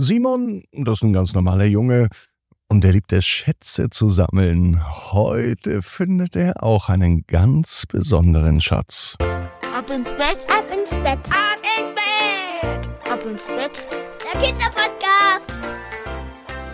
Simon, 0.00 0.62
das 0.70 0.98
ist 0.98 1.02
ein 1.02 1.12
ganz 1.12 1.34
normaler 1.34 1.64
Junge, 1.64 2.06
und 2.68 2.84
er 2.84 2.92
liebt 2.92 3.12
es, 3.12 3.26
Schätze 3.26 3.90
zu 3.90 4.08
sammeln. 4.08 4.80
Heute 5.10 5.82
findet 5.82 6.36
er 6.36 6.62
auch 6.62 6.88
einen 6.88 7.26
ganz 7.26 7.84
besonderen 7.84 8.60
Schatz. 8.60 9.16
Ab 9.18 9.90
ins 9.90 10.12
Bett, 10.12 10.46
ab 10.56 10.66
ins 10.72 10.90
Bett, 10.90 11.18
ab 11.30 11.58
ins 11.80 11.96
Bett, 11.96 12.88
ab 13.10 13.26
ins 13.28 13.44
Bett. 13.48 13.84
Der 14.22 14.40
Kinderpodcast. 14.40 15.52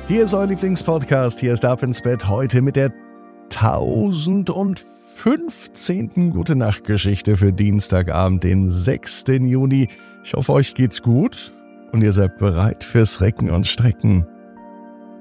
Hier 0.06 0.24
ist 0.24 0.34
euer 0.34 0.48
Lieblingspodcast. 0.48 1.40
Hier 1.40 1.54
ist 1.54 1.64
Ab 1.64 1.82
ins 1.82 2.02
Bett 2.02 2.28
heute 2.28 2.60
mit 2.60 2.76
der 2.76 2.92
1015. 3.54 6.30
Gute 6.30 6.56
Nacht 6.56 6.84
Geschichte 6.84 7.38
für 7.38 7.54
Dienstagabend, 7.54 8.44
den 8.44 8.68
6. 8.68 9.24
Juni. 9.28 9.88
Ich 10.22 10.34
hoffe, 10.34 10.52
euch 10.52 10.74
geht's 10.74 11.00
gut 11.00 11.54
und 11.94 12.02
ihr 12.02 12.12
seid 12.12 12.38
bereit 12.38 12.82
fürs 12.82 13.20
Recken 13.20 13.50
und 13.50 13.68
Strecken. 13.68 14.26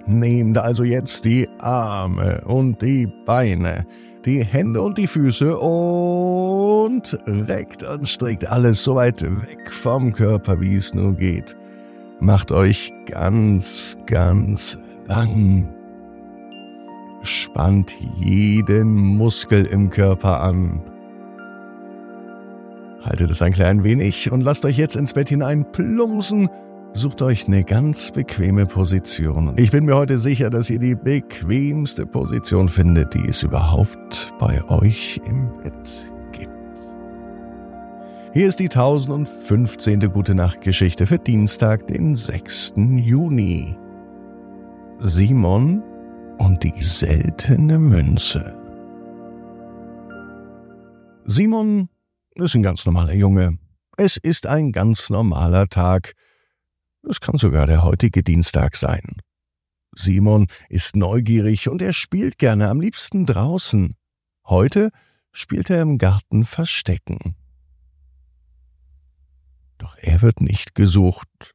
Nehmt 0.08 0.58
also 0.58 0.84
jetzt 0.84 1.24
die 1.24 1.48
Arme 1.60 2.42
und 2.46 2.82
die 2.82 3.08
Beine, 3.28 3.86
die 4.26 4.44
Hände 4.44 4.82
und 4.82 4.98
die 4.98 5.06
Füße 5.06 5.56
und 5.56 7.20
reckt 7.28 7.84
und 7.84 8.08
streckt 8.10 8.48
alles 8.48 8.84
so 8.84 8.96
weit 8.96 9.22
weg 9.22 9.72
vom 9.72 10.14
Körper, 10.14 10.60
wie 10.60 10.76
es 10.76 10.96
nur 10.96 11.14
geht. 11.14 11.56
Macht 12.20 12.52
euch 12.52 12.92
ganz, 13.06 13.96
ganz 14.08 14.80
lang. 15.08 15.72
Spannt 17.22 17.96
jeden 18.18 18.96
Muskel 18.96 19.66
im 19.66 19.92
Körper 19.92 20.42
an. 20.42 20.82
Haltet 23.04 23.30
es 23.30 23.44
ein 23.44 23.54
klein 23.54 23.84
wenig 23.84 24.32
und 24.32 24.42
lasst 24.42 24.66
euch 24.66 24.78
jetzt 24.78 24.96
ins 24.96 25.14
Bett 25.14 25.30
hinein 25.30 25.72
plumpsen 25.72 26.50
Sucht 26.96 27.24
euch 27.24 27.48
eine 27.48 27.64
ganz 27.64 28.12
bequeme 28.12 28.68
Position. 28.68 29.56
Ich 29.58 29.72
bin 29.72 29.86
mir 29.86 29.96
heute 29.96 30.20
sicher, 30.20 30.52
dass 30.52 30.70
ihr 30.70 30.78
die 30.78 30.94
bequemste 30.94 32.06
Position 32.06 32.70
findet, 32.70 33.16
die 33.16 33.28
es 33.28 33.42
überhaupt 33.42 34.32
bei 34.40 34.64
euch 34.70 35.20
im 35.26 35.50
Bett 35.58 36.12
gibt. 36.34 36.52
Hier 38.34 38.48
ist 38.48 38.60
die 38.60 38.70
1015. 38.70 40.02
Gute 40.12 40.36
Nacht 40.36 40.62
Geschichte 40.62 41.08
für 41.08 41.18
Dienstag, 41.18 41.88
den 41.88 42.16
6. 42.16 42.74
Juni. 42.78 43.76
Simon 45.00 45.82
und 46.38 46.64
die 46.64 46.80
seltene 46.80 47.80
Münze. 47.80 48.54
Simon 51.26 51.90
ist 52.36 52.54
ein 52.54 52.62
ganz 52.62 52.86
normaler 52.86 53.14
Junge. 53.14 53.58
Es 53.98 54.18
ist 54.18 54.46
ein 54.46 54.72
ganz 54.72 55.10
normaler 55.10 55.68
Tag. 55.68 56.14
Es 57.08 57.20
kann 57.20 57.38
sogar 57.38 57.68
der 57.68 57.84
heutige 57.84 58.24
Dienstag 58.24 58.78
sein. 58.78 59.18
Simon 59.96 60.48
ist 60.70 60.96
neugierig 60.96 61.70
und 61.70 61.82
er 61.82 61.94
spielt 61.94 62.38
gerne, 62.38 62.70
am 62.70 62.80
liebsten 62.80 63.26
draußen. 63.26 63.96
Heute 64.46 64.90
spielt 65.32 65.70
er 65.70 65.82
im 65.82 65.98
Garten 65.98 66.46
Verstecken. 66.46 67.36
Doch 69.78 69.98
er 69.98 70.22
wird 70.22 70.40
nicht 70.42 70.76
gesucht. 70.76 71.54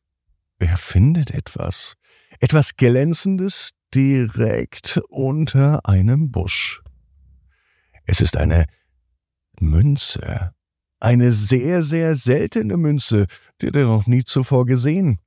Er 0.59 0.77
findet 0.77 1.31
etwas. 1.31 1.95
Etwas 2.41 2.77
Glänzendes 2.77 3.71
direkt 3.95 5.01
unter 5.09 5.87
einem 5.89 6.31
Busch. 6.31 6.83
Es 8.05 8.21
ist 8.21 8.37
eine 8.37 8.67
Münze. 9.61 10.53
Eine 11.01 11.33
sehr, 11.33 11.83
sehr 11.83 12.17
seltene 12.17 12.77
Münze, 12.77 13.27
die 13.63 13.69
er 13.69 13.85
noch 13.85 14.07
nie 14.07 14.25
zuvor 14.25 14.67
gesehen. 14.67 15.21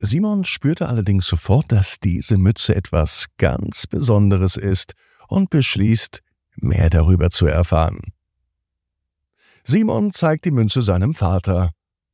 Simon 0.00 0.44
spürte 0.44 0.88
allerdings 0.88 1.26
sofort, 1.26 1.70
dass 1.70 2.00
diese 2.00 2.38
Mütze 2.38 2.74
etwas 2.74 3.26
ganz 3.36 3.86
Besonderes 3.86 4.56
ist 4.56 4.94
und 5.28 5.50
beschließt, 5.50 6.22
mehr 6.56 6.88
darüber 6.88 7.30
zu 7.30 7.46
erfahren. 7.46 8.00
Simon 9.62 10.12
zeigt 10.12 10.46
die 10.46 10.50
Münze 10.50 10.80
seinem 10.80 11.12
Vater. 11.12 11.70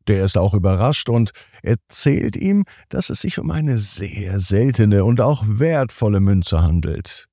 Der 0.08 0.25
ist 0.25 0.36
auch 0.36 0.52
überrascht 0.52 1.08
und 1.08 1.30
erzählt 1.62 2.36
ihm, 2.36 2.64
dass 2.88 3.08
es 3.08 3.20
sich 3.20 3.38
um 3.38 3.52
eine 3.52 3.78
sehr 3.78 4.41
seltene 4.41 5.04
und 5.04 5.20
auch 5.20 5.44
wertvolle 5.46 6.20
Münze 6.20 6.62
handelt. 6.62 7.28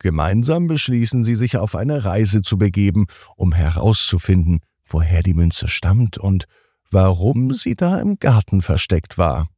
Gemeinsam 0.00 0.66
beschließen 0.66 1.22
sie 1.22 1.36
sich 1.36 1.56
auf 1.56 1.76
eine 1.76 2.04
Reise 2.04 2.42
zu 2.42 2.58
begeben, 2.58 3.06
um 3.36 3.52
herauszufinden, 3.52 4.60
woher 4.84 5.22
die 5.22 5.34
Münze 5.34 5.68
stammt 5.68 6.18
und 6.18 6.46
warum 6.90 7.54
sie 7.54 7.76
da 7.76 8.00
im 8.00 8.18
Garten 8.18 8.62
versteckt 8.62 9.16
war. 9.18 9.48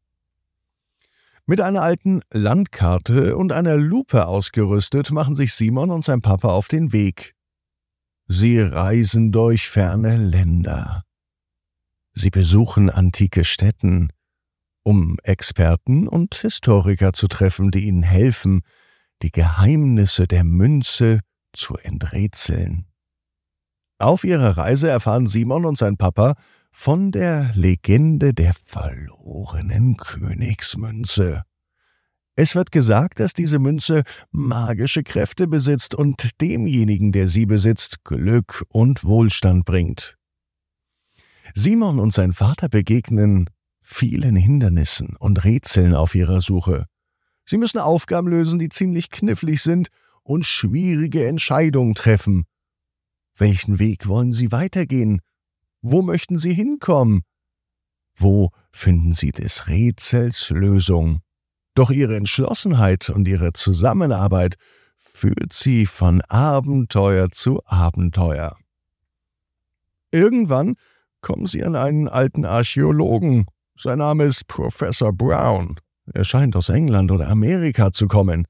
Mit 1.47 1.61
einer 1.61 1.83
alten 1.83 2.23
Landkarte 2.31 3.37
und 3.37 3.53
einer 3.53 3.77
Lupe 3.77 4.27
ausgerüstet 4.27 5.11
machen 5.11 5.35
sich 5.35 5.53
Simon 5.53 5.91
und 5.91 6.03
sein 6.03 6.23
Papa 6.23 6.49
auf 6.49 6.69
den 6.69 6.93
Weg. 6.93 7.35
Sie 8.27 8.59
reisen 8.59 9.31
durch 9.31 9.69
ferne 9.69 10.17
Länder. 10.17 11.03
Sie 12.15 12.31
besuchen 12.31 12.89
antike 12.89 13.45
Städten, 13.45 14.11
um 14.85 15.19
Experten 15.23 16.09
und 16.09 16.35
Historiker 16.35 17.13
zu 17.13 17.29
treffen, 17.29 17.71
die 17.71 17.85
ihnen 17.85 18.03
helfen, 18.03 18.63
die 19.21 19.31
Geheimnisse 19.31 20.27
der 20.27 20.45
Münze 20.45 21.21
zu 21.53 21.77
enträtseln. 21.77 22.87
Auf 23.99 24.25
ihrer 24.25 24.57
Reise 24.57 24.89
erfahren 24.89 25.27
Simon 25.27 25.67
und 25.67 25.77
sein 25.77 25.99
Papa 25.99 26.37
von 26.77 27.13
der 27.13 27.53
Legende 27.55 28.35
der 28.35 28.53
verlorenen 28.53 29.97
Königsmünze. 29.97 31.45
Es 32.35 32.57
wird 32.57 32.73
gesagt, 32.73 33.21
dass 33.21 33.33
diese 33.33 33.61
Münze 33.61 34.03
magische 34.33 35.05
Kräfte 35.05 35.47
besitzt 35.47 35.95
und 35.95 36.41
demjenigen, 36.43 37.13
der 37.13 37.29
sie 37.29 37.47
besitzt, 37.47 38.05
Glück 38.05 38.65
und 38.69 39.05
Wohlstand 39.05 39.65
bringt. 39.65 40.19
Simon 41.55 42.01
und 42.01 42.13
sein 42.13 42.33
Vater 42.33 42.69
begegnen 42.69 43.49
vielen 43.81 44.35
Hindernissen 44.35 45.15
und 45.17 45.45
Rätseln 45.45 45.95
auf 45.95 46.17
ihrer 46.17 46.41
Suche. 46.41 46.87
Sie 47.45 47.57
müssen 47.57 47.79
Aufgaben 47.79 48.29
lösen, 48.29 48.59
die 48.59 48.69
ziemlich 48.69 49.11
knifflig 49.11 49.63
sind 49.63 49.89
und 50.25 50.45
schwierige 50.45 51.27
Entscheidungen 51.29 51.95
treffen. 51.95 52.45
Welchen 53.37 53.79
Weg 53.79 54.09
wollen 54.09 54.33
sie 54.33 54.51
weitergehen? 54.51 55.21
Wo 55.87 56.01
möchten 56.01 56.39
Sie 56.39 56.55
hinkommen? 56.55 57.25
Wo 58.17 58.49
finden 58.73 59.13
Sie 59.13 59.33
des 59.33 59.69
Rätsels 59.69 60.49
Lösung? 60.49 61.21
Doch 61.75 61.91
Ihre 61.91 62.17
Entschlossenheit 62.17 63.11
und 63.11 63.29
Ihre 63.29 63.53
Zusammenarbeit 63.53 64.55
führt 64.97 65.53
Sie 65.53 65.85
von 65.85 66.23
Abenteuer 66.23 67.31
zu 67.31 67.61
Abenteuer. 67.67 68.57
Irgendwann 70.11 70.77
kommen 71.21 71.45
Sie 71.45 71.63
an 71.63 71.77
einen 71.77 72.09
alten 72.09 72.47
Archäologen. 72.47 73.45
Sein 73.79 73.99
Name 73.99 74.25
ist 74.25 74.49
Professor 74.49 75.13
Brown. 75.13 75.79
Er 76.15 76.25
scheint 76.25 76.57
aus 76.57 76.71
England 76.71 77.11
oder 77.11 77.29
Amerika 77.29 77.93
zu 77.93 78.09
kommen. 78.09 78.47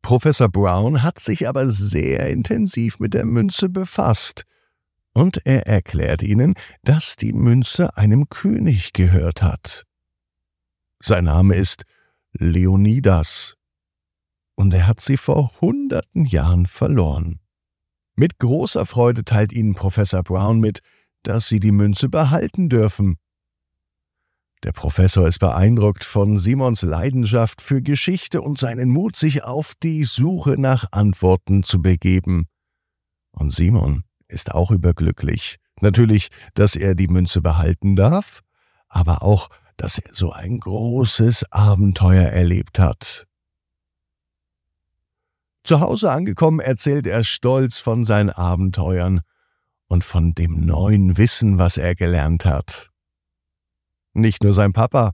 Professor 0.00 0.48
Brown 0.48 1.02
hat 1.02 1.18
sich 1.18 1.48
aber 1.48 1.68
sehr 1.68 2.28
intensiv 2.28 3.00
mit 3.00 3.14
der 3.14 3.24
Münze 3.24 3.68
befasst 3.68 4.44
und 5.16 5.40
er 5.46 5.66
erklärt 5.66 6.22
ihnen, 6.22 6.52
dass 6.82 7.16
die 7.16 7.32
Münze 7.32 7.96
einem 7.96 8.28
König 8.28 8.92
gehört 8.92 9.42
hat. 9.42 9.86
Sein 11.02 11.24
Name 11.24 11.54
ist 11.54 11.84
Leonidas, 12.32 13.56
und 14.56 14.74
er 14.74 14.86
hat 14.86 15.00
sie 15.00 15.16
vor 15.16 15.52
hunderten 15.62 16.26
Jahren 16.26 16.66
verloren. 16.66 17.40
Mit 18.14 18.38
großer 18.38 18.84
Freude 18.84 19.24
teilt 19.24 19.54
ihnen 19.54 19.74
Professor 19.74 20.22
Brown 20.22 20.60
mit, 20.60 20.80
dass 21.22 21.48
sie 21.48 21.60
die 21.60 21.72
Münze 21.72 22.10
behalten 22.10 22.68
dürfen. 22.68 23.16
Der 24.64 24.72
Professor 24.72 25.26
ist 25.26 25.38
beeindruckt 25.38 26.04
von 26.04 26.36
Simons 26.36 26.82
Leidenschaft 26.82 27.62
für 27.62 27.80
Geschichte 27.80 28.42
und 28.42 28.58
seinen 28.58 28.90
Mut, 28.90 29.16
sich 29.16 29.44
auf 29.44 29.72
die 29.82 30.04
Suche 30.04 30.60
nach 30.60 30.92
Antworten 30.92 31.62
zu 31.62 31.80
begeben. 31.80 32.48
Und 33.32 33.50
Simon 33.50 34.05
ist 34.28 34.54
auch 34.54 34.70
überglücklich. 34.70 35.56
Natürlich, 35.80 36.28
dass 36.54 36.76
er 36.76 36.94
die 36.94 37.08
Münze 37.08 37.42
behalten 37.42 37.96
darf, 37.96 38.42
aber 38.88 39.22
auch, 39.22 39.48
dass 39.76 39.98
er 39.98 40.12
so 40.12 40.32
ein 40.32 40.58
großes 40.58 41.52
Abenteuer 41.52 42.28
erlebt 42.28 42.78
hat. 42.78 43.26
Zu 45.64 45.80
Hause 45.80 46.12
angekommen 46.12 46.60
erzählt 46.60 47.06
er 47.06 47.24
stolz 47.24 47.78
von 47.78 48.04
seinen 48.04 48.30
Abenteuern 48.30 49.20
und 49.88 50.04
von 50.04 50.32
dem 50.32 50.64
neuen 50.64 51.18
Wissen, 51.18 51.58
was 51.58 51.76
er 51.76 51.94
gelernt 51.94 52.46
hat. 52.46 52.90
Nicht 54.14 54.42
nur 54.42 54.52
sein 54.52 54.72
Papa, 54.72 55.12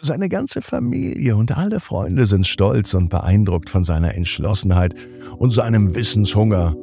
seine 0.00 0.28
ganze 0.28 0.62
Familie 0.62 1.36
und 1.36 1.56
alle 1.56 1.78
Freunde 1.78 2.26
sind 2.26 2.46
stolz 2.46 2.94
und 2.94 3.08
beeindruckt 3.08 3.70
von 3.70 3.84
seiner 3.84 4.14
Entschlossenheit 4.14 4.96
und 5.36 5.52
seinem 5.52 5.94
Wissenshunger 5.94 6.74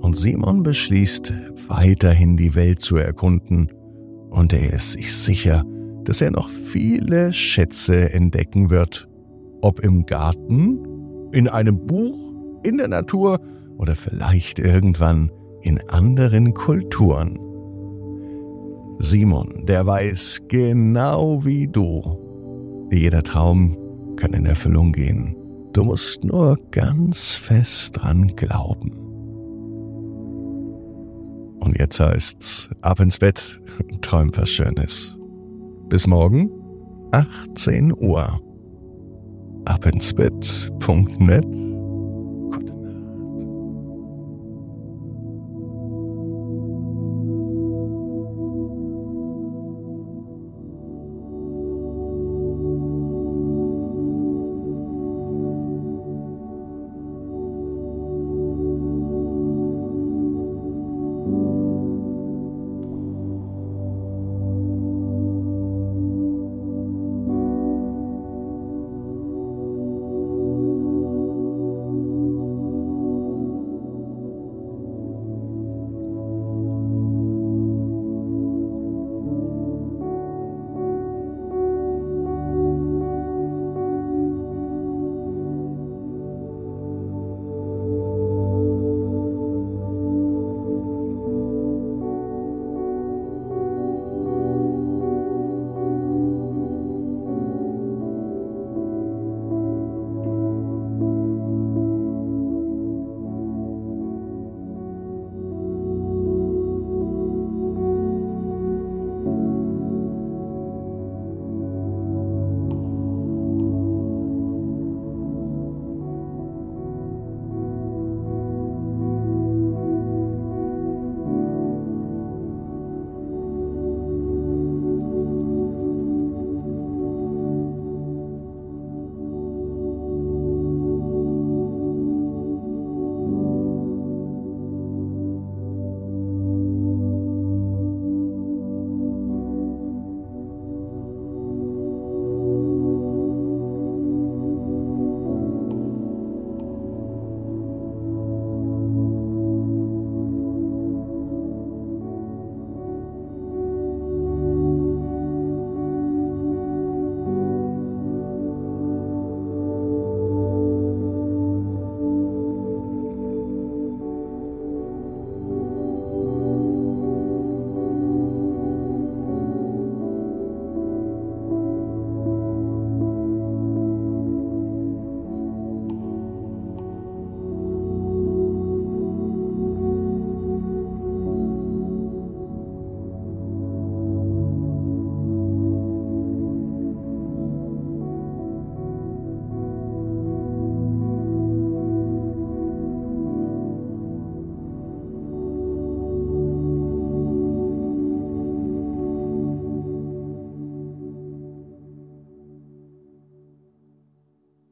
und 0.00 0.16
Simon 0.16 0.62
beschließt, 0.62 1.32
weiterhin 1.68 2.36
die 2.36 2.54
Welt 2.54 2.80
zu 2.80 2.96
erkunden, 2.96 3.70
und 4.30 4.52
er 4.52 4.72
ist 4.72 4.92
sich 4.92 5.14
sicher, 5.14 5.64
dass 6.04 6.20
er 6.20 6.30
noch 6.30 6.48
viele 6.48 7.32
Schätze 7.32 8.12
entdecken 8.12 8.70
wird. 8.70 9.08
Ob 9.62 9.80
im 9.80 10.06
Garten, 10.06 10.78
in 11.32 11.48
einem 11.48 11.86
Buch, 11.86 12.32
in 12.62 12.78
der 12.78 12.88
Natur 12.88 13.40
oder 13.78 13.94
vielleicht 13.94 14.58
irgendwann 14.58 15.30
in 15.62 15.80
anderen 15.88 16.54
Kulturen. 16.54 17.38
Simon, 18.98 19.64
der 19.66 19.86
weiß 19.86 20.42
genau 20.48 21.44
wie 21.44 21.66
du. 21.66 22.02
Jeder 22.90 23.22
Traum 23.22 23.76
kann 24.16 24.32
in 24.32 24.46
Erfüllung 24.46 24.92
gehen. 24.92 25.36
Du 25.72 25.84
musst 25.84 26.24
nur 26.24 26.58
ganz 26.70 27.34
fest 27.34 27.98
dran 27.98 28.34
glauben. 28.36 29.05
Und 31.66 31.76
jetzt 31.80 31.98
heißt's 31.98 32.70
ab 32.82 33.00
ins 33.00 33.18
Bett, 33.18 33.60
träum 34.00 34.30
was 34.36 34.50
Schönes. 34.50 35.18
Bis 35.88 36.06
morgen, 36.06 36.48
18 37.10 37.92
Uhr. 37.92 38.40
Abinsbett.net 39.64 41.44